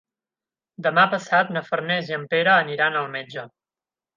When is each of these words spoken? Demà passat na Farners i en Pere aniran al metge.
Demà 0.87 1.03
passat 1.11 1.53
na 1.57 1.63
Farners 1.67 2.11
i 2.13 2.17
en 2.17 2.27
Pere 2.35 2.55
aniran 2.57 3.01
al 3.03 3.13
metge. 3.19 3.49